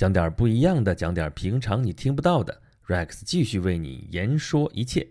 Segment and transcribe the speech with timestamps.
[0.00, 2.58] 讲点不一样的，讲点平常你听不到的。
[2.86, 5.06] Rex 继续为你言说一切。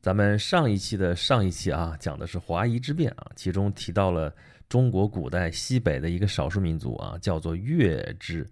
[0.00, 4.34] 咱们上一期的上一期啊，讲的是华夷之辩啊，其中提到了
[4.70, 8.50] 中国古代西北的一个少数民族啊，叫做月支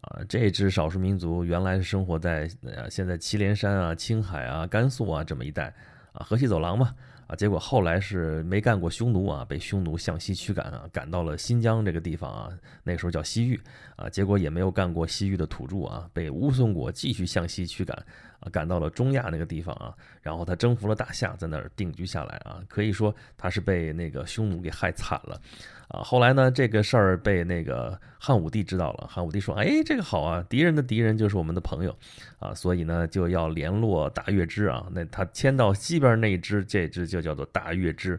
[0.00, 0.18] 啊。
[0.28, 5.72] 这支少数民族原来是生活在呃现在祁连山啊、青海啊、甘肃啊这么一带
[6.10, 6.92] 啊，河西走廊嘛。
[7.26, 12.50] 啊，结果后来是没干过匈奴啊，被匈奴向西驱赶啊，赶到了新疆这个地方啊，
[12.82, 13.60] 那时候叫西域
[13.96, 17.96] 啊，结果也没有干过西域的土著啊，被乌孙国继续向西驱赶
[18.50, 25.40] 赶到了中亚那个地方啊，然后他征服了大夏，在那儿定居下来啊，可以说他是被那个匈奴给害惨了。
[25.88, 29.06] 啊，后来呢，这个事儿被那个汉武帝知道了。
[29.06, 31.94] 汉武帝说：“哎，这个好啊，敌人的敌人就是我们的朋友，
[32.38, 34.86] 啊，所以呢，就要联络大月支啊。
[34.90, 38.18] 那他迁到西边那一支，这支就叫做大月支，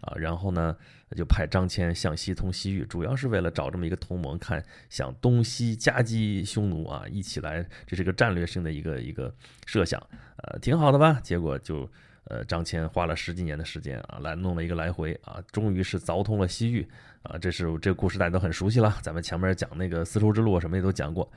[0.00, 0.74] 啊，然后呢，
[1.14, 9.34] 就派张骞向西通西域，主要是为了找这么一个同盟，看想东西夹击匈奴啊，一起来，这是个战略性的一个一个
[9.66, 10.00] 设想，
[10.36, 11.20] 呃，挺好的吧？
[11.22, 11.88] 结果就。”
[12.26, 16.88] 呃，张骞花了十几年的时间啊，来弄了一个来回啊，终于是凿通了西域
[17.24, 17.36] 啊。
[17.36, 21.30] 这是这个故事大家都很熟悉了，咱们前面讲那个丝绸之路什么也都讲过。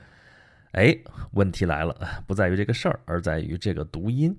[0.70, 0.96] 哎，
[1.32, 4.34] 问题来了，不在于这个事儿，而在于这个读音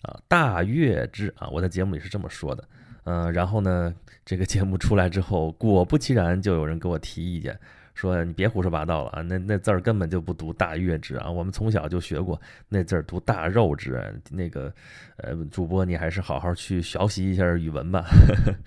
[0.00, 2.66] 啊，大月之啊，我在节目里是这么说的。
[3.04, 7.58] 嗯，然后呢，这个节目出来之后，果不其然，就有人给我提意见。
[7.92, 9.20] 说你别胡说八道了啊！
[9.20, 11.30] 那那字儿根本就不读大月支啊！
[11.30, 14.02] 我们从小就学过那字儿读大肉支。
[14.30, 14.72] 那个，
[15.16, 18.06] 呃，主播你还是好好去学习一下语文吧。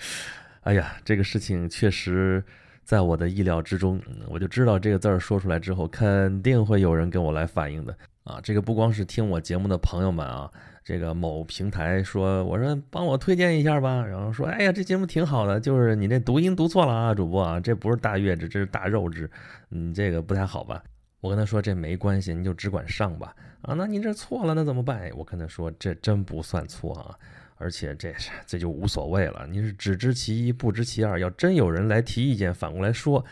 [0.61, 2.43] 哎呀，这个事情确实
[2.83, 3.99] 在我的意料之中。
[4.27, 8.39] 我就知道这个字儿说出来之后，肯定会有人跟我来反映的啊！
[8.41, 10.51] 这个不光是听我节目的朋友们啊。
[10.83, 19.31] 这个某平台说，我说帮我推荐一下吧，然后说，哎呀，这节目挺好的，就是你那读音读错了啊，主播啊，这不是大月支，这是大肉支，
[19.69, 20.83] 你这个不太好吧？
[21.21, 23.33] 我跟他说这没关系，你就只管上吧。
[23.61, 25.09] 啊，那您这错了，那怎么办？
[25.15, 27.15] 我跟他说这真不算错啊，
[27.55, 29.47] 而且这是这就无所谓了。
[29.49, 31.17] 你是只知其一，不知其二。
[31.17, 33.23] 要真有人来提意见，反过来说，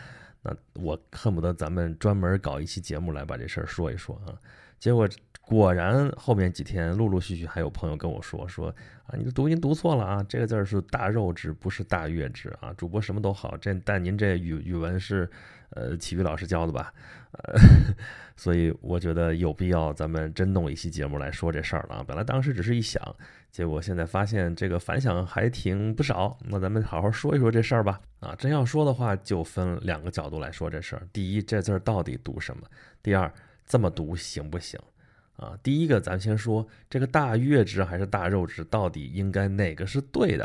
[0.42, 4.32] 那我恨不得咱们专门搞一期节目来把这事儿说一说啊。
[4.82, 5.08] 结果。
[5.44, 8.68] 果然，后面几天陆陆续续还有朋友跟我说说
[9.04, 12.72] 啊，你的读音读错了啊，这个字儿是大肉质，不是大月质啊。
[12.74, 15.28] 主播什么都好，这但您这语语文是
[15.70, 16.94] 呃体育老师教的吧？
[17.32, 17.58] 呃，
[18.36, 22.04] 所以我觉得有必要咱们真弄一期节目来说这事儿了啊。
[22.06, 23.02] 本来当时只是一想，
[23.50, 26.38] 结果现在发现这个反响还挺不少。
[26.48, 28.00] 那咱们好好说一说这事儿吧。
[28.20, 31.02] 啊，真要说的话，就分两个角度来说这事儿。
[31.12, 32.62] 第一，这字儿到底读什么？
[33.02, 33.30] 第二，
[33.72, 34.78] 这么读行不行？
[35.38, 40.44] 啊，第一个，咱先说这个大月支还是大肉支，到底应该哪个是对的？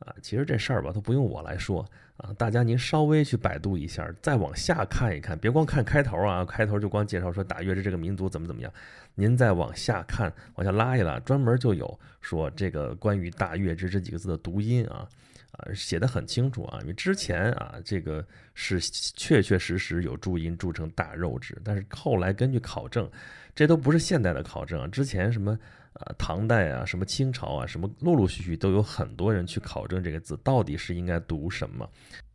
[0.00, 1.82] 啊，其实这事儿吧，都不用我来说
[2.18, 8.70] 啊，大家您稍微去百度一下，再往下看一看，别光看开头啊，开头就光介绍说大月支这个民族怎么怎么样，
[9.14, 15.08] 您再往下看，往下拉一拉，专门就有说这个关于大月支这几个字的读音啊。
[15.52, 23.10] 啊，写的很清楚啊，因为之前啊，这个是确确实实有注音注成大肉质，但是后来根据考证，
[23.54, 25.58] 这都不是现代的考证啊，之前什么
[25.94, 31.90] 啊唐代啊，什么清朝啊，什么陆陆续续都有很多人去考证这个字到底是应该读什么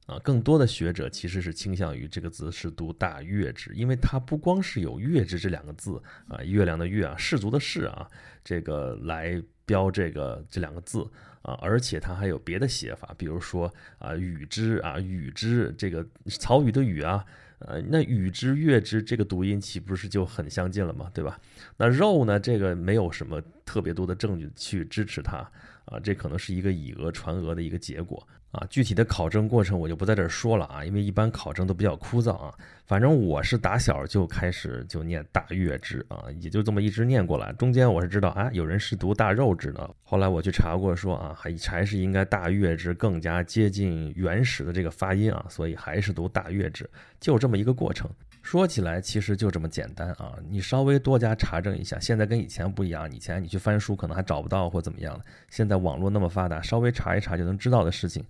[0.08, 8.10] 啊，更多的学者其实是倾向于这个字是读大月支，因为它不光是有月支这两个字啊，月亮的月啊，氏族的氏啊，
[8.44, 11.08] 这个来标这个这两个字。
[11.44, 17.24] 啊，而且它还有别的写法，比如说啊，与之啊，与之这个曹禺的与啊，
[17.60, 21.12] 呃，那与之月之这个读音岂不是就很相近了嘛？
[21.14, 21.40] 对吧？
[21.78, 25.50] 那肉呢，这个没有什么特别多的证据去支持它
[25.86, 28.26] 啊，这可能是一个以讹传讹的一个结果。
[28.52, 32.54] 啊，具体的考证过程我就不在这儿说了啊，因为一般考证都比较枯燥啊。
[32.86, 37.52] 反正我是打小就开始就念大月支啊，也就这么一直念过来。
[37.54, 46.88] 中间我是知道啊，有人是读大肉支的，后来我去查过，说啊，还还是应该大月支更加接近原始的这个发音啊，所以还是读大月支，
[47.20, 48.08] 就这么一个过程。
[48.44, 55.20] 说起来其实就这么简单啊，你稍微多加查证一下，现在跟以前不一样，以前你去翻书可能还找不到或怎么样，
[55.50, 58.24] 现在网络那么发达，稍微查一查就能知道的事情。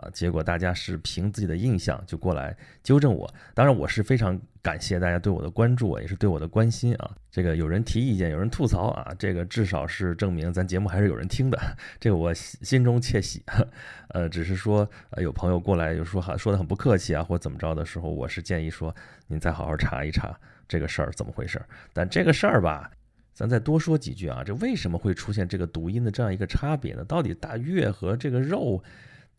[0.00, 7.10] 啊，结果大家是凭自己的印象就过来纠正我，当然我是非常感谢大家对我的关注，也是对我的关心啊。
[7.30, 11.58] 这个有人提意见，有人吐槽啊，这个至少是证明咱节目还是有人听的，
[11.98, 13.42] 这个我心中窃喜。
[14.08, 18.94] 呃，只是说呃有朋友过来就说哈说的很不客气啊，或怎么着的时候，我是建议说
[19.26, 20.34] 您再好好查一查
[20.66, 21.60] 这个事儿怎么回事。
[21.92, 22.90] 但这个事儿吧，
[23.34, 27.04] 咱再多说几句啊，这为什么会出现这个读音的这样一个差别呢？
[27.04, 28.82] 到底大月和这个肉？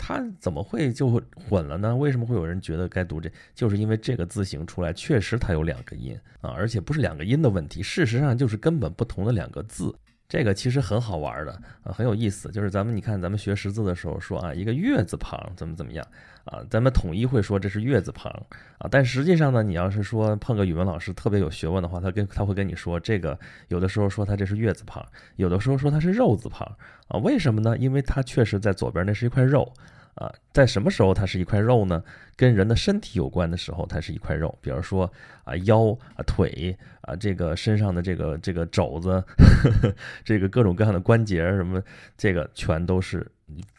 [0.04, 1.08] 它怎么会就
[1.48, 1.96] 混了呢？
[1.96, 3.32] 为什么会有人觉得该读这？
[3.54, 9.96] 就是因为这个字形出来确实它有两个音啊，而且不是两个音的问题，事实上就是根本不同的两个字。
[10.32, 11.52] 这个其实很好玩的
[11.84, 12.50] 啊，很有意思。
[12.52, 16.08] 就是咱们你看，咱们学识字的时候说啊，一个月字旁怎么怎么样
[16.46, 18.32] 啊，咱们统一会说这是月字旁
[18.78, 18.88] 啊。
[18.90, 23.38] 但实际上呢，你要是说碰个语文老师特别有学问的话，他跟他会跟你说，这个
[23.68, 25.06] 有的时候说他这是月字旁，
[25.36, 26.66] 有的时候说它是肉字旁
[27.10, 27.20] 啊。
[27.20, 27.78] 为什么呢？
[27.78, 29.70] 因为它确实在左边那是一块肉。
[30.16, 32.04] 啊，在什么时候它是一块肉呢？
[32.36, 34.58] 跟人的身体有关的时候，它是一块肉。
[34.62, 35.12] 比如说
[35.44, 41.82] 啊，腰啊，腿啊，这个身上的这个这个肘子，呵 呵这个各种各样的关节什么，
[42.18, 43.30] 这个全都是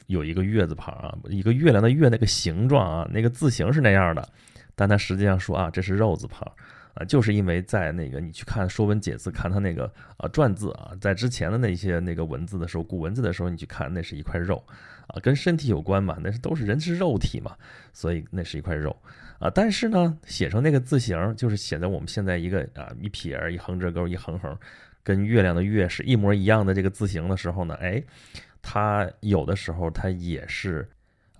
[0.06, 4.28] 有一个月字旁啊，一个月亮的月那个形状啊，那个字形是那样的，
[4.74, 6.46] 但它实际上说啊，这是肉字旁
[6.94, 9.84] 啊，就是因为在那个你去看《说文解字》，看它那个
[10.16, 14.62] 啊篆字啊，在之前的那些那个文字的时候，古文字的时候，你去看那是一块肉。
[15.08, 17.54] 啊，跟身体有关嘛，那是都是人是肉体嘛，
[17.92, 18.96] 所以那是一块肉
[19.40, 19.50] 啊。
[19.50, 24.56] 但是呢，写成那个字形，就是写在我们现在一个啊一撇一横折钩一横横，
[25.02, 28.02] 跟月亮的月是一模一样的这个字形的时候呢，哎，
[28.62, 30.88] 它有的时候它也是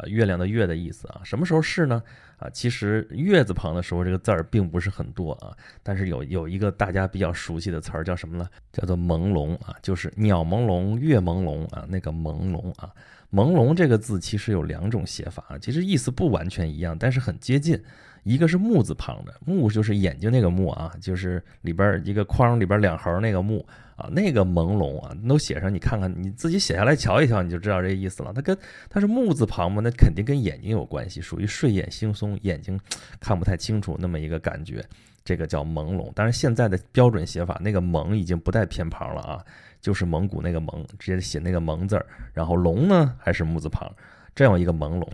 [0.07, 1.21] 月亮的月的意思啊。
[1.25, 2.03] 什么时候是呢？
[2.39, 5.57] 啊，其实月字旁的时候，这个字儿并不是很多啊。
[5.83, 8.49] 但是有有一个大家比较熟悉的词儿叫什么呢？
[8.73, 12.91] 叫做朦胧啊，就是鸟朦胧，月朦胧啊，那个朦胧啊。
[13.31, 17.81] 朦胧这个字其实有两种写法啊，其实意思不完全一样，但是很接近。
[18.23, 23.67] 一个是木字旁的，木就是眼睛那个木啊，就是里边一个框里边两横那个木
[23.97, 28.33] 啊，那个朦胧啊，都写上，你看看你自己写下来瞧一瞧，你就知道这意思了。
[28.33, 28.57] 它跟
[28.89, 32.79] 它是木字旁嘛，那肯定跟眼睛有关系，属于睡眼惺忪，眼睛
[33.21, 34.85] 看不太清楚那么一个感觉，
[35.25, 36.13] 这个叫朦胧。
[36.15, 39.45] 当然现在的标准写法，那个蒙已经不带偏旁了啊。
[39.81, 43.93] 就是蒙古那个蒙，直接写那个蒙字儿，然后龙呢还是木字旁，
[44.33, 45.09] 这样一个朦胧。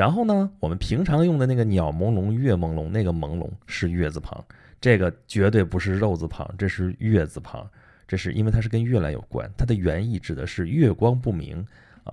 [0.00, 4.42] 然后呢，我们平常用的那个鸟朦胧、月朦胧，那个朦胧是月字旁，
[4.80, 7.68] 这个绝对不是肉字旁，这是月字旁，
[8.08, 11.62] 这是因为它是跟月亮有关，它的原意指的是月光不明。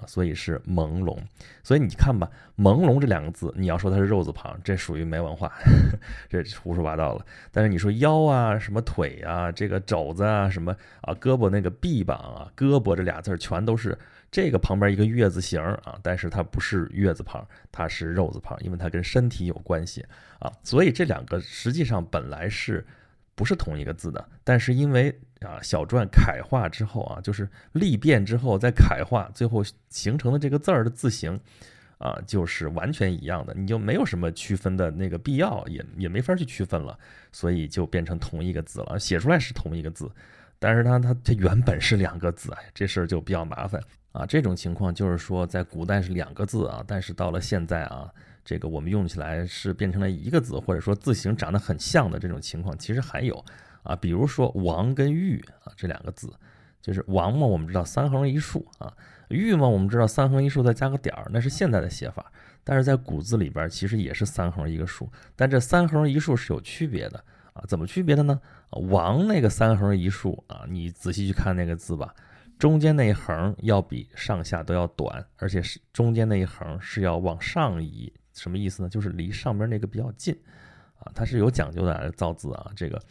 [0.05, 1.17] 所以是朦胧，
[1.63, 5.51] 所以你看吧，朦胧这两个字，你要说它是肉字旁，这属于没文化，
[6.29, 7.25] 这胡说八道了。
[7.51, 13.97] 但是你说腰啊，什么腿啊，这个肘子啊，什么啊，胳膊那个臂膀啊，胳膊这俩字儿全都是
[14.29, 20.05] 这个旁边一个月字形啊，但是它不是月字旁，它是肉字旁，因为它跟身体有关系
[20.39, 20.51] 啊。
[20.63, 22.85] 所以这两个实际上本来是。
[23.37, 31.39] 不是同一个字的，但是因为啊小篆楷化之后啊，就是历变之后再楷化，最后形成的这个字儿的字形，
[31.97, 36.97] 啊就是完全一样的，你就没有什么区分的那个必要，也也没法去区分了，
[37.31, 38.99] 所以就变成同一个字了。
[38.99, 40.09] 写出来是同一个字，
[40.59, 43.81] 但是它它它原本是两个字，哎，这事儿就比较麻烦
[44.11, 44.25] 啊。
[44.25, 48.11] 这种情况就是说，在古代是两个字啊，但是到了现在啊。
[48.49, 53.43] 这个我们用起来是变成了一个字，或者说字形长得很像的这种情况，其实还有
[53.87, 56.31] 啊，比如说王跟玉啊这两个字，
[56.81, 58.93] 就是王嘛，我们知道三横一竖啊，
[59.29, 62.31] 玉嘛，我们知道三横一竖再加个点儿，那是现在的写法，
[62.63, 67.23] 但是在古字里边其实也是三横一个竖，但这三横一竖是有区别的
[67.53, 68.39] 啊，怎么区别的呢？
[68.71, 72.13] 王那个三横一竖啊，你仔细去看那个字吧，
[72.59, 78.11] 中间那一横要比上下都要短，而且是中间那一横是要往上移。
[78.33, 78.89] 什么意思呢？
[78.89, 80.31] 就是离上边那个比较近，
[80.99, 82.71] 啊，它是有讲究的造字啊。
[82.75, 83.01] 这个，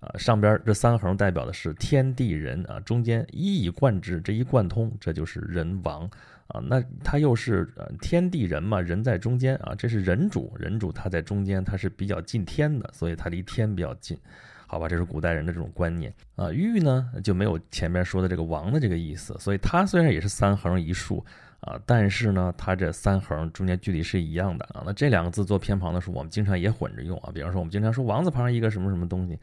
[0.00, 6.08] 啊，上边这三横代表的是天地人啊，中间一以贯之，这一贯通，这就是人王
[6.48, 6.60] 啊。
[6.62, 14.18] 那它又是呃天地人嘛，人在中间啊，这是人主，人主他在中间，他是比较近天的，所以他离天比较近，
[14.66, 14.88] 好吧？
[14.88, 16.52] 这是古代人的这种观念啊。
[16.52, 21.24] 玉呢就没有前面说的这个王的这个意思，所以它虽然也是三横一竖。
[21.60, 24.84] 啊，但是呢，它这三横中间距离是一样的啊。
[24.86, 27.30] 那这两个字做偏旁的时候，我们经常也混着用啊。
[27.34, 29.36] 比方说，我们经常说王字旁一个什么什么东西，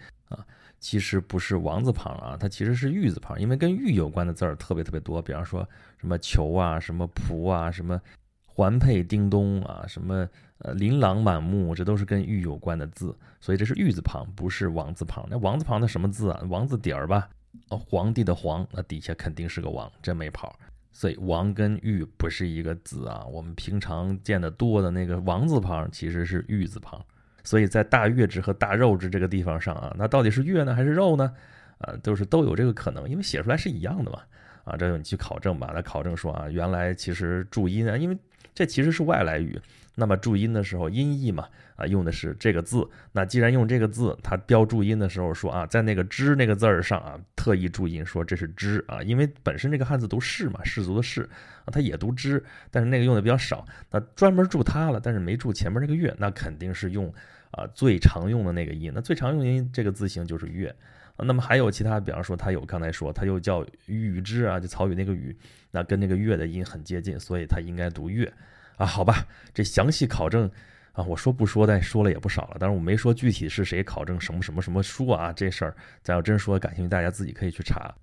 [0.84, 5.22] 其实不是王字旁啊，它其实是玉字旁，因为跟玉有关的字儿特别特别多。
[5.22, 5.66] 比方说
[5.98, 8.00] 什么球啊，什么仆啊，什么
[8.46, 15.26] 环佩叮咚啊，什么呃琳琅满目，这都是跟玉有关的字，所以这是玉字旁，不是王字旁。
[15.30, 16.42] 那王字旁的什么字啊？
[16.50, 17.30] 王字底儿吧，
[17.70, 20.54] 皇帝的皇，那底下肯定是个王，真没跑。
[20.92, 27.04] 所以王跟玉不是一个字啊，我们平常见的多的那个王字旁其实是玉字旁，
[27.44, 31.32] 所以在大月支和大肉支这个地方上啊，那到底是月呢还是肉呢？
[31.80, 34.20] 啊，都是都有这个可能，因为写出来是一样的嘛。
[34.64, 38.18] 啊，这你去考证吧，他考证说啊，原来其实注音啊，因为
[38.54, 39.60] 这其实是外来语。
[39.96, 42.90] 那么注音的时候，音译嘛，啊，用的是这个字。
[43.12, 51.30] 那既然用这个字，它标注音的时候说啊，在那个“之”那个字儿上啊，特意注音说这是“之”啊，因为本身这个汉字读“士”嘛，士族的“士”
[51.66, 53.64] 啊，它也读“之”，但是那个用的比较少。
[53.92, 57.14] 那专门注它了，但是没注前面这个“月”，那肯定是用
[57.52, 58.92] 啊最常用的那个音。
[58.96, 60.76] 那最常用音这个字形就是“月”。
[61.18, 65.36] 那么还有其他，比方说它有刚才说它又叫“雨之”啊，就曹禺那个“雨”，
[65.72, 68.32] 那跟那个“月”的音很接近，所以它应该读“月”。
[68.78, 70.50] 啊，好吧，这详细考证
[70.94, 72.58] 啊，我说不说，但说了也不少了。
[72.60, 77.94] 但是我没说具体是谁考证什么什么什么书啊，这事儿咱要真说，感兴趣大家自己可以去查。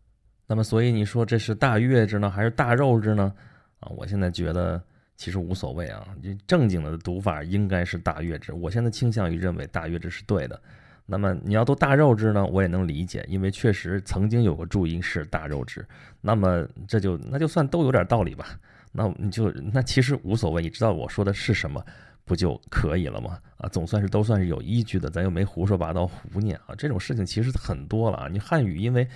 [0.47, 3.35] 那么，所以你说这是大月之呢，还是大肉之呢？
[3.81, 4.81] 啊，我现在觉得
[5.17, 6.07] 其实无所谓啊，
[6.47, 8.53] 正经的读法应该是大月之。
[8.53, 10.61] 我现在倾向于认为大月之是对的。
[11.11, 15.85] 那么你要都大肉质呢，我也能理解，因为确实曾经有个注音是大肉质。
[16.21, 18.47] 那么这就那就算都有点道理吧。
[18.93, 21.85] 那你就那其实无所谓，你知道我说的是什么，
[22.25, 23.39] 不就可以了吗？
[23.57, 26.75] 啊，总算是都算是有依据的，咱又没胡说八道胡念啊。
[26.79, 28.29] 这种事情其实很多了啊。
[28.31, 29.09] 你汉语因为。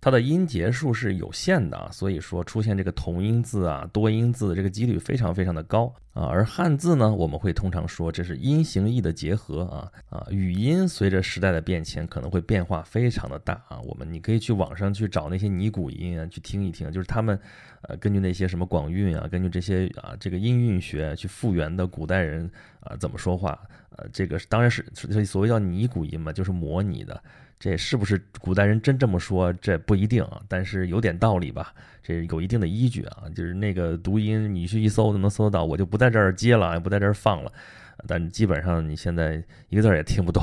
[0.00, 6.24] 它的音节数是有限的，所以说出现这个同音字啊、多音字的这个几率非常非常的高啊。
[6.24, 10.26] 而汉字呢，我们会通常说这是音形意的结合啊 啊。
[10.30, 13.78] 语音随着时代的变迁，可能会变化非常的大啊。
[13.80, 17.38] 我们你可以去网上去找那些拟古音啊，去听一听，就是他们
[17.82, 23.60] 呃根据那些什么广韵啊，根据这些啊这个音韵学去复原的古代人啊怎么说话，
[23.96, 24.82] 呃这个当然是
[25.26, 27.22] 所谓叫拟古音嘛，就是模拟的。
[27.60, 29.52] 这是不是古代人真这么说？
[29.52, 31.74] 这不一定啊，但是有点道理吧？
[32.02, 33.24] 这有一定的依据啊。
[33.36, 37.52] 就是那个读音，你去一搜就能搜到，我就不在这儿接了，也不在这儿放了。
[38.06, 40.42] 但基本上你现在一个字儿也听不懂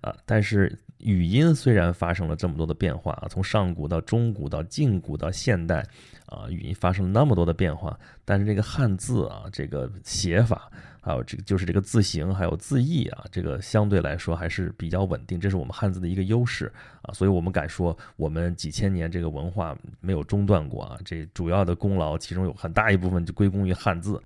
[0.00, 0.14] 啊。
[0.24, 5.84] 但是语音虽然发生了这么多的变化啊，从上古到中古到近古到现代
[6.26, 10.70] 啊，语音发生了那么多的变化，但是这个汉字啊，这个写法。
[11.08, 24.20] 还有这个就是这个字形，还有字义啊，这个相对来说还是比较稳定，这是我们汉字的一个优势啊，所以我们敢说我们几千年这个文化没有中断过啊，这主要的功劳其中有很大一部分就归功于汉字，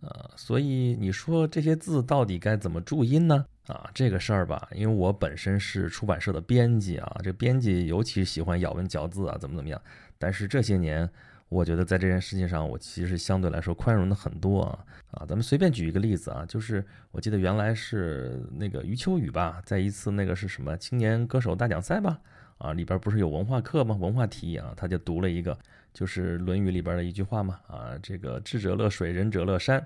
[0.00, 3.44] 啊，所以你说这些字到底该怎么注音呢？
[3.66, 9.82] 啊，这个事儿吧，因为我本身是出版社的编辑啊，这编辑尤其喜欢咬文嚼字啊，怎么怎么样，
[10.16, 11.10] 但是这些年。
[11.48, 15.26] 我觉得在这件事情上，我其实相对来说宽容的很多啊啊！
[15.26, 22.18] 咱们随便举一个例子啊，就是我记得原来是那个余秋雨吧，在一次那个是什么青年歌手大奖赛吧
[22.58, 23.96] 啊，里边不是有文化课吗？
[23.98, 25.56] 文化题啊，他就读了一个，
[25.94, 29.84] 就是《论语》里边的一句话嘛啊，这个智者乐水，仁者乐山。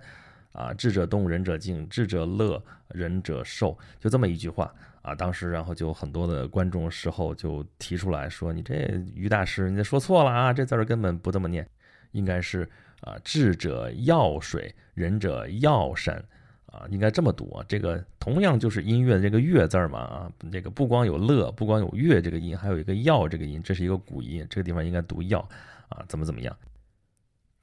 [0.53, 3.77] 啊，智者动，仁者静；智者乐，仁者寿。
[3.99, 8.75] 就这么一句话啊，当时然后就很多的观众事后就提出来说：“你这
[9.15, 11.67] 于大师，你这说错了啊，这字儿根本不这么念，
[12.13, 12.69] 应该是
[13.01, 16.23] 啊，智者药水，仁者药山，
[16.67, 17.65] 啊，应该这么读啊。
[17.67, 25.41] 这个同样就是音乐这个乐字儿嘛啊，这个不光有乐，不光有乐这个音，还有一个药这个音，这是一个古音，这个地方应该读药
[25.89, 26.55] 啊，怎么怎么样。”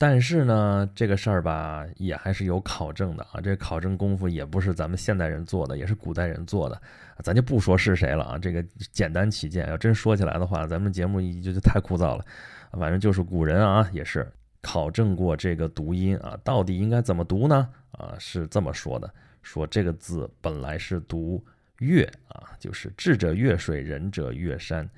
[0.01, 3.41] 但是呢，这个事儿吧，也还是有考证的啊。
[3.41, 6.81] 这考证功夫也不是咱们现代人做的，也是古代人做的。
[7.21, 8.37] 咱就不说是谁了啊。
[8.37, 8.63] 这个
[8.93, 12.23] 简单起见，要真说起来的话，咱们节目就就太枯燥了。
[12.71, 14.25] 反正就是古人啊，也是
[14.61, 17.67] 考证过这个读音啊，到底应该怎么读呢？
[17.91, 21.45] 啊，是这么说的：说这个字本来是读
[21.79, 24.89] 月啊，就是智者月水，仁者月山。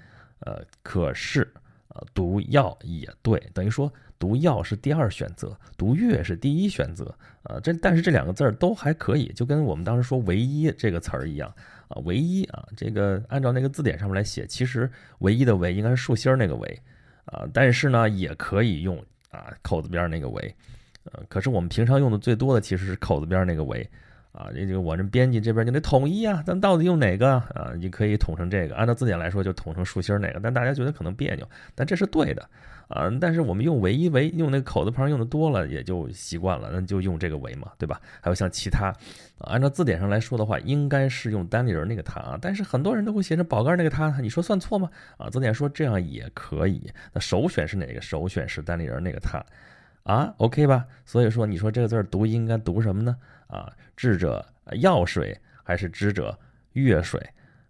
[0.41, 1.41] 呃，可是
[1.88, 3.91] 啊，读药也对，等于说。
[4.21, 7.05] 读药是第二选择，读乐是第一选择，
[7.41, 11.51] 啊，这但是这两个字儿都还可以，就跟我们当时说唯一这个词儿一样，
[11.87, 14.87] 啊，唯一啊，这个按照那个字典上面来写，其实
[15.21, 16.79] 唯一的唯应该是竖心儿那个唯，
[17.25, 18.95] 啊，但是呢也可以用
[19.31, 20.55] 啊口子边儿那个唯，
[21.05, 23.89] 呃，可是我们平常用的最多的其实是口子边儿那个唯。
[24.33, 27.73] 啊，这个我这编辑这边就得统一啊，咱到底用哪个啊？
[27.75, 32.49] 你可以统成这个，按照字典来说就统成竖心儿那个，但大家觉得可能别扭，但这是对的
[32.91, 33.10] 啊。
[33.19, 38.00] 但是我们用唯一唯用那个口字旁用的多了，也就习惯了，那就用这个唯嘛，对吧？
[38.21, 38.93] 还有像其他，
[39.39, 44.89] 按照字典上来说的话，应该是用单立人那个他啊，但是很多人都会写成宝盖那个他，你说算错吗？
[45.17, 48.01] 啊，字典说这样也可以，那首选是哪个？
[48.01, 49.43] 首选是单立人那个他。
[50.03, 50.83] 啊，OK 吧？
[51.05, 53.15] 所以说，你说这个字儿读应该读什么呢？
[53.45, 54.43] 啊，智者
[54.79, 56.36] 药水还是知者
[56.74, 57.21] 月水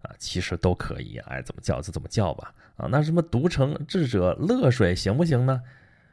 [0.02, 0.16] 啊？
[0.18, 2.54] 其实都可以，爱怎么叫就怎么叫吧。
[2.78, 5.62] 啊，那什么读成智者乐水行不行呢？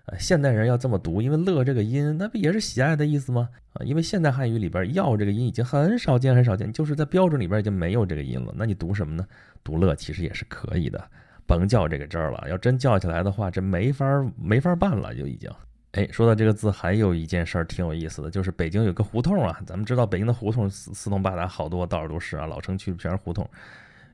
[0.07, 3.51] 啊，现代人要这么读，因为乐这个音，那不也是喜爱的意思吗？
[3.75, 8.55] 啊，因为现代汉语里边要这个音已经很少见，很少见，就是在标准里边已经没有这个音了。
[8.57, 9.27] 那你读什么呢？
[9.63, 11.03] 读乐其实也是可以的，
[11.47, 12.47] 甭叫这个字儿了。
[12.49, 15.51] 要真叫起来的话，这没法没法办了，就已经。
[15.93, 23.49] 哎，说到这个字，还有一件事儿挺有意思的，就是北京有个胡同啊，咱们知道北京的胡同四四通八达，好多到处都是啊，老城区全是胡同。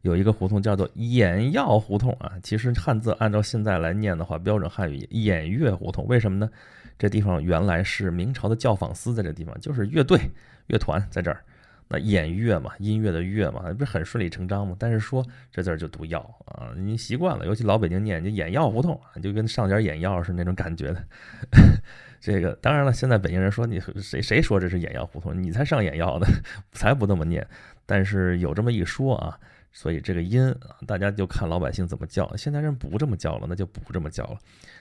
[0.04, 6.06] 有一个胡同叫做眼药胡同啊，其实汉字按照现在来念的话，标准汉语偃月胡同。
[6.06, 6.50] 为什么呢？
[6.98, 10.20] 这地方原来是明朝的教坊司，在这地方就是乐队
[10.66, 11.42] 乐团在这儿。
[11.88, 14.76] 那演乐嘛，音乐的乐嘛，不是很顺理成章吗？
[14.78, 21.02] 但是说这字儿就读药啊，你习惯了，尤其老北京念就眼药胡同，就跟上点眼药是那种感觉的。
[22.20, 26.26] 这个当然了，现在北京人说你谁谁说这是眼药胡同，你才上眼药呢，
[26.72, 27.46] 才不那么念。
[27.86, 29.38] 但是有这么一说啊，
[29.74, 32.34] 所以这个音啊，大家就看老百姓怎么叫。
[32.36, 34.38] 现在人不这么叫了，那就不这么叫了。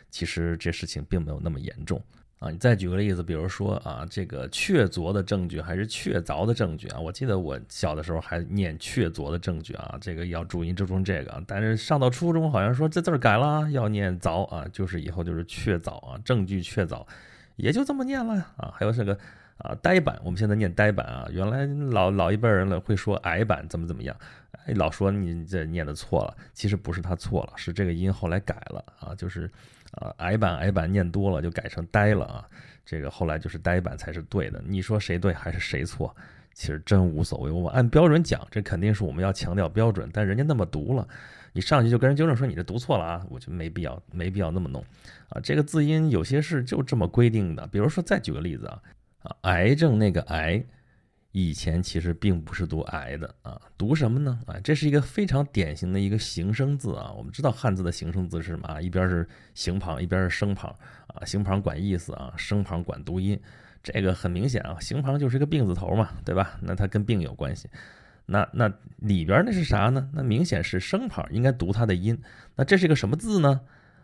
[0.10, 2.02] 其实这事情并没有那么严重。
[2.40, 7.00] 啊，你再举个例子，比如说啊，这个确凿的证据还是确凿的证据啊？
[7.00, 11.42] 我记得我小的时候还念确凿的证据啊，这个要注意注重这个。
[11.48, 17.04] 但是上到初中好像说这字儿改了，要念凿啊，就是以后就是确凿啊，证据确凿，
[17.56, 18.74] 也就这么念了啊。
[18.76, 19.18] 还有这个
[19.58, 24.16] 啊，呆板，我们现在念呆板啊，原来老老一辈人了会说矮板怎么怎么样，
[24.66, 29.50] 哎，老说你这念的错了，其实不是他错了，是这个音后来改了啊，就是。
[29.94, 32.50] 啊，矮板矮板念多了就改成呆了啊，
[32.84, 34.60] 这个后来就是呆板才是对的。
[34.66, 36.16] 你说谁对还是谁错，
[36.52, 37.52] 其实真无所谓。
[37.52, 41.08] 我们按标准讲，这肯定是我们要强调标准，但人家那么读了，
[41.52, 44.84] 你上去就跟人纠正说你这读错了啊，我就没必要没必要那么弄
[45.30, 45.40] 啊。
[45.44, 48.82] 这个字音有些是就这么规定的，比如说再举个例子啊，
[49.24, 50.64] 啊，癌症那个癌。
[51.36, 54.40] 以前其实并不是读“癌”的啊，读什么呢？
[54.46, 57.12] 啊，这是一个非常典型的一个形声字啊。
[57.12, 58.80] 我们知道汉字的形声字是什么啊？
[58.80, 60.70] 一边是形旁，一边是声旁
[61.08, 61.26] 啊。
[61.26, 63.40] 形旁管意思啊，声旁管读音。
[63.82, 66.60] 这个很明显啊，形旁就是一个病字头嘛，对吧？
[66.62, 67.68] 那它跟病有关系。
[68.28, 70.08] 那那里边那是啥呢？
[70.14, 72.22] 那明显是声旁，应该读它的音。
[72.56, 73.60] 那这是一个什么字呢？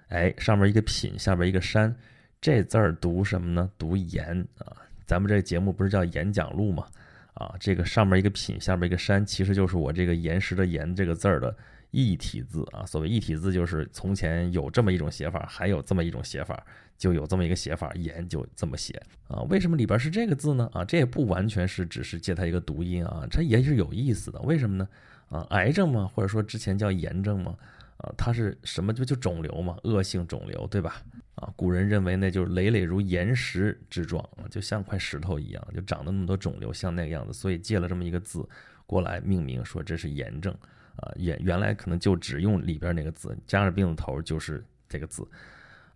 [0.07, 1.95] 哎，上面一个品，下边一个山，
[2.41, 3.69] 这字儿读什么呢？
[3.77, 4.88] 读言啊。
[5.09, 6.85] 咱们这个节目不是叫演讲录吗？
[7.33, 11.57] 啊，这个上面一个品，下面一个山，其实就是我这个岩石的岩这个字儿的
[11.89, 12.85] 异体字啊。
[12.85, 16.63] 所谓异体字，就是从前有这么一种写法，还有这么一种写法，
[16.95, 19.41] 就有这么一个写法，岩就这么写啊。
[19.49, 20.69] 为什么里边是这个字呢？
[20.73, 24.39] 啊，这也不完全是只是借它一个读音啊，这也是有意思的。
[24.41, 24.87] 为什么呢？
[25.29, 27.55] 啊，癌症嘛，或者说之前叫炎症嘛。
[27.99, 28.93] 啊，它是什么？
[28.93, 31.01] 就就肿瘤嘛，恶性肿瘤，对吧？
[31.35, 38.47] 啊，古人认为那就是累累如岩石之状，就像块石头一样，就长的那么多肿瘤，像那个样子，所以借了这么一个字
[38.85, 40.53] 过来命名，说这是炎症。
[40.95, 45.25] 啊，原原来可能就只用里边那个字，加上病字头就是这个字。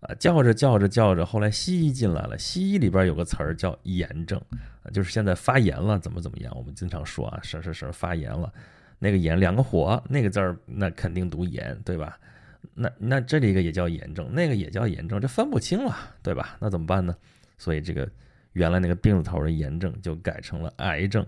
[0.00, 4.40] 啊，叫着叫着叫着，后来西医进来了，西医里边有个词儿叫炎症，
[4.92, 6.54] 就是现在发炎了，怎么怎么样？
[6.56, 8.52] 我们经常说啊，什什什发炎了。
[8.98, 12.18] 那个炎两个火，那个字儿那肯定读炎，对吧？
[12.72, 16.56] 那那这里一个也叫炎症，那个也叫炎症，这分不清了，对吧？
[16.58, 17.14] 那怎么办呢？
[17.58, 18.08] 所以这个
[18.52, 21.24] 原来那个病字头的炎症就改成了癌症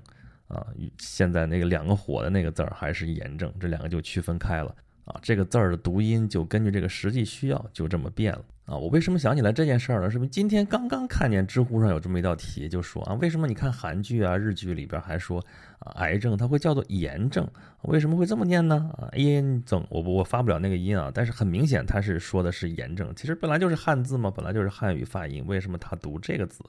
[0.49, 0.67] 啊。
[0.99, 4.75] 现在那个两个火的那个字儿还是炎症，这两个就区分开了
[5.05, 5.21] 啊。
[5.23, 8.45] 这个字儿的读音就根据这个实际需要就这么变了。
[8.67, 10.11] 啊，我为什么想起来这件事儿呢？
[10.11, 15.39] 是不是今天刚刚看见知乎上有这么一道题，就说啊，为什么你看韩剧啊、日剧里边还说
[15.79, 17.49] 啊，癌症它会叫做炎症，
[17.83, 18.91] 为什么会这么念呢？
[18.99, 26.65] 啊，炎症，我我发不了那个音啊，但是很明显它是说的是炎症，其实本来就是汉字嘛，本来就是汉语发音，为什么他读这个字？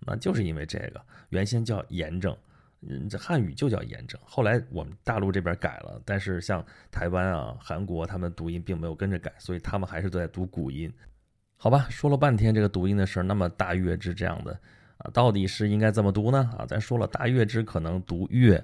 [0.00, 1.00] 那就是因为这个
[1.30, 2.36] 原先叫炎症，
[2.86, 10.92] 嗯，这汉语就叫炎症，后来我们大陆这边改了，但是像台湾啊、韩国他们读音并没有跟着改，所以他们还是在读古音。
[11.62, 14.58] 好吧，说了半天这个读音的事儿，那么大月之这样的
[14.96, 16.50] 啊，到底是应该怎么读呢？
[16.56, 18.56] 啊，咱说了，大月之可能读月，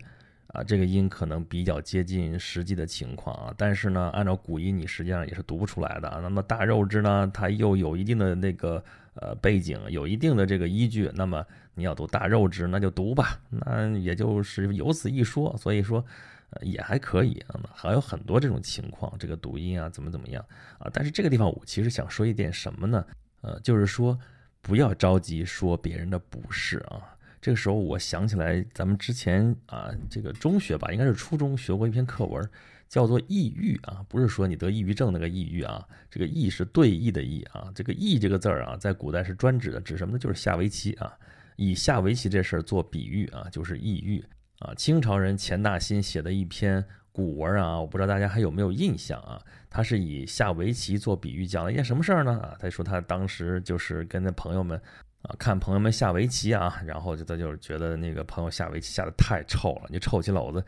[0.47, 6.21] 啊，这个音可能比较接近实际的情况啊，但是呢，按照古音你实际上也是读不出来的啊。
[6.23, 8.83] 那么大肉之呢，它又有一定的那个
[9.17, 16.03] 呃背景，有一定的这个依据，那么你要读大肉之，那就读吧，那也就是有此一说，所以说。
[16.51, 20.45] 呃，也还可以啊，还有很多这种情况，这个读音啊，怎么怎么样
[20.79, 20.89] 啊？
[20.93, 23.05] 但是这个地方我其实想说一点什么呢？
[23.41, 24.19] 呃，就是说
[24.63, 27.03] 不要着急说别人的不是啊。
[27.41, 32.49] 这个时候我想起来，咱们之前啊，这个中学吧，应该是初中学过一篇课文，
[32.89, 40.19] 叫做《抑郁》啊，不是说你得抑郁症那个抑郁啊，这个“抑”是对弈的“弈”啊，这个“抑”这个字儿啊，在古代是专指的，指什么呢？
[40.19, 41.17] 就是下围棋啊，
[41.55, 44.25] 以下围棋这事儿做比喻啊，就是抑郁。
[44.61, 49.41] 啊，清朝人钱大新写的一篇古文啊，我不知道大家还有没有印象啊？
[49.69, 52.39] 他是以下围棋做比喻，讲了一件什么事儿呢？
[52.41, 54.81] 啊，他说他当时就是跟那朋友们
[55.23, 60.65] 啊，看朋友们下围棋啊，然后就他就是觉得那个朋友下围棋下的太臭了，你臭棋篓子，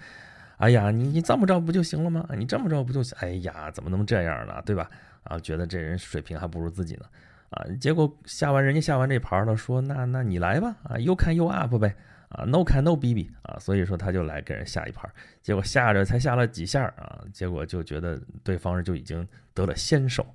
[0.58, 2.28] 哎呀，你你这么着不就行了吗？
[2.36, 3.16] 你这么着不就行？
[3.20, 4.60] 哎呀，怎么能这样呢？
[4.66, 4.90] 对吧？
[5.22, 7.06] 啊，觉得这人水平还不如自己呢。
[7.50, 11.94] 啊，结果下完人家下完这盘了，说那那你来吧，啊，You can you up 呗，
[12.28, 15.10] 啊，No can no BB 啊，所以说他就来给人下一盘，
[15.40, 20.26] 结果下着才下了几下啊，结果就觉得对方就已经得了先手，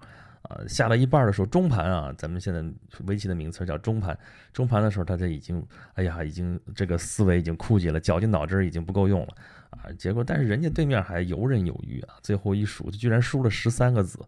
[0.41, 2.63] 啊，下了一半的时候中盘啊，咱们现在
[3.05, 4.17] 围棋的名词叫中盘，
[4.51, 9.35] 中盘的时候他就已经，哎呀，已经这个思维已经枯竭了，绞尽脑汁已经不够用了，
[9.69, 14.19] 啊，结果但是人家对面还游刃有余啊，最后一数就居然输了十三个子。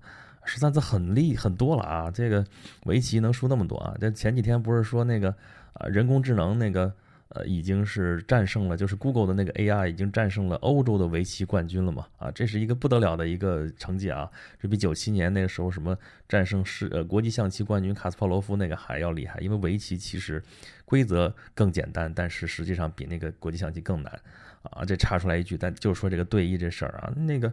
[0.47, 2.12] 十三字很厉很多了啊！
[2.12, 2.45] 这个
[2.84, 3.95] 围棋能输那么多啊？
[3.99, 5.36] 这前几天不是说那个
[5.73, 6.93] 啊人工智能那个
[7.29, 12.07] 呃已经是战胜了，就是 Google 的那个 AI 已经战胜了欧洲的围棋冠军了嘛？
[12.17, 14.29] 啊，这是一个不得了的一个成绩啊！
[14.61, 20.41] 这比九七年那个时候什么战胜世呃国际象棋冠军卡斯帕罗夫那个还要厉害，因为围棋其实
[20.85, 24.19] 规则更简单，但是实际上比那个国际象棋更难
[24.63, 24.85] 啊！
[24.85, 27.51] 这插出来一句，但就是说这个对弈这事儿啊，那个。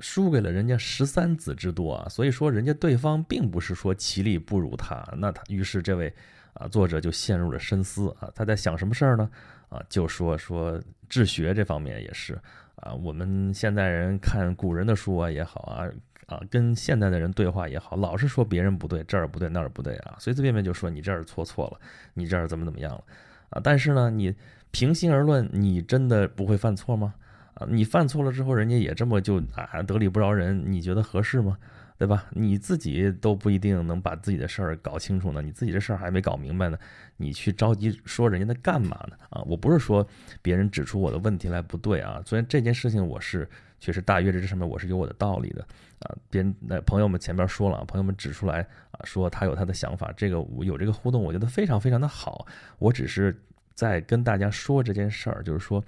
[0.00, 6.12] 输给了人家十三子之多啊，所以说人家对方并不是说棋力不如他，那他于是这位
[6.58, 9.30] 啊作者就陷入了深思啊，他在想什么事儿呢？
[9.68, 12.38] 啊，就说说治学这方面也是
[12.76, 15.86] 啊，我们现代人看古人的书啊也好啊
[16.26, 21.80] 啊，跟现代的人对话也好，老是说别人不对，这儿不对那儿不对啊，随随便便就说你这儿错错了，
[22.14, 23.04] 你这儿怎么怎么样了
[23.50, 23.60] 啊？
[23.62, 24.34] 但是呢，你
[24.70, 27.14] 平心而论，你真的不会犯错吗？
[27.54, 31.56] 啊，你犯错了之后，人家也这么就啊得理不饶人，你觉得合适吗？
[31.98, 32.26] 对吧？
[32.30, 36.78] 你自己都不一定能把自己的事儿搞清楚呢，你自己的事儿还没搞明白呢，
[37.16, 39.16] 你去着急说人家的干嘛呢？
[39.30, 40.06] 啊，我不是说
[40.42, 43.48] 别人指出我的问题来不对啊，虽然这件事情我是
[43.80, 45.62] 确实大约这上面我是有我的道理的
[46.00, 52.46] 啊，别人那朋友们前边说了，朋友们指出来啊，说他有他的想法，这个有这个互动，我觉得非常非常的好，
[52.78, 53.34] 我只是
[53.74, 55.82] 在跟大家说这件事儿，就是说。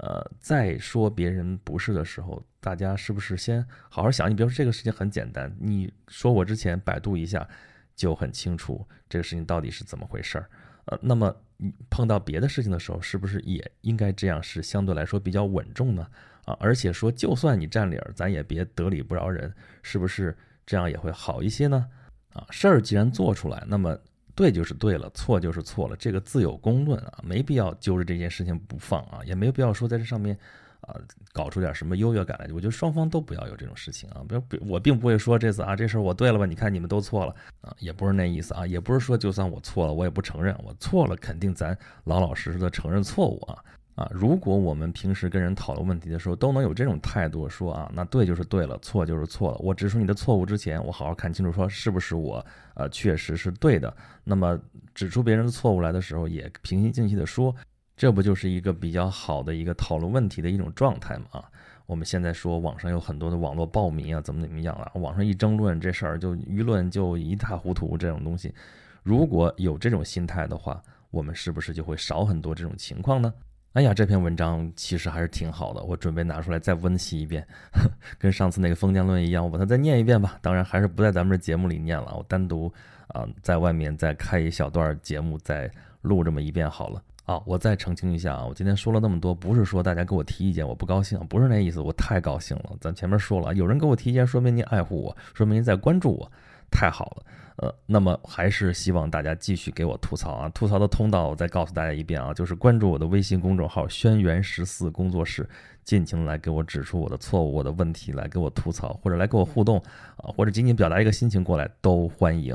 [0.00, 4.30] 呃，在说别人不是的时候，大家是不是先好好想？
[4.30, 7.48] 你比如说这个事情很简单，你说我之前百度一下，
[7.94, 10.50] 就很清楚这个事情到底是怎么回事儿。
[10.86, 14.42] 呃，那么你碰到别的事情的时候，是不是也应该这样？
[14.42, 16.06] 是相对来说比较稳重呢？
[16.44, 21.86] 啊，而且说就算你占理儿，咱也别得理不饶人，是不是这样也会好一些呢？
[22.32, 23.98] 啊，事儿既然做出来，那么。
[24.38, 30.38] 对就是对了，错就是错了，这个自有公论啊，没必要揪着这件事情不放啊，也没必要说在这上面
[30.82, 30.94] 啊
[31.32, 32.46] 搞出点什么优越感来。
[32.54, 36.46] 我觉得双方都不要有这种事情啊，不要，我并不会说这次啊这事儿我对了吧？
[36.46, 43.58] 你看你们都错了啊，也不是那意思啊，也不是说就算我错了，我也不承认我错了，肯定咱老老实实的承认错误啊。
[43.98, 49.58] 啊，如果我们平时跟人讨论问题的时候都能有这种态度，说啊，那对就是对了，错就是错了。
[49.58, 53.92] 我指出你的错误之前，我好好看清楚，说是不是我，呃，确实是对的。
[54.22, 54.56] 那么
[54.94, 57.52] 指出别人的错误来的时候，也平心静气的说，
[57.96, 61.24] 这不就是一个比较好的一个讨论问题的一种状态吗？
[61.32, 61.50] 啊，
[61.86, 68.54] 我们现在说网上有很多的网络暴民啊，怎么怎么样啊，网上一争论这事儿就舆论就一塌糊涂，这种东西，
[69.02, 70.80] 如果有这种心态的话，
[71.10, 73.34] 我们是不是就会少很多这种情况呢？
[73.78, 77.46] 哎呀，这篇文章其实还是挺好的，我准备拿出来再温习一遍，
[78.18, 80.36] 跟上次那个封建论一样，我把它再念一遍吧。
[80.42, 82.66] 当然还是不在咱们这节目里念了，我单独
[83.06, 85.70] 啊在外面再开一小段节目，再
[86.02, 87.00] 录这么一遍好了。
[87.24, 92.72] 啊，我再澄清一下啊，我今天说了那么多，不是说大家给我提意见我不高兴，不是那意思，我太高兴了。
[92.80, 96.32] 咱前面说了，有人给我提意见，说明您爱护我，说明您在关注我，
[96.68, 97.22] 太好了。
[97.58, 100.48] 呃，那么还是希望大家继续给我吐槽啊！
[100.50, 105.48] 吐槽的通道我再告诉大家一遍啊，就是关注我的微信公众号“轩辕十四工作室”，
[105.84, 109.78] 尽情来给我指出我的错误、我的问题，来给我吐槽，或者来跟我互动
[110.18, 112.54] 啊，或者仅仅表达一个心情过来都欢迎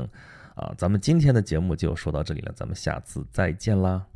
[0.54, 0.72] 啊！
[0.78, 4.13] 咱们今天的节目就说到这里了，咱们下次再见啦！